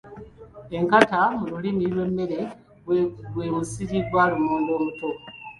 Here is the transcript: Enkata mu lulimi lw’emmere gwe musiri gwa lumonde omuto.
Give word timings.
Enkata 0.77 1.21
mu 1.37 1.45
lulimi 1.51 1.83
lw’emmere 1.93 2.39
gwe 3.33 3.45
musiri 3.55 3.97
gwa 4.09 4.23
lumonde 4.29 4.71
omuto. 4.77 5.09